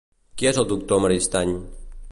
[0.41, 1.57] Qui és el doctor Maristany?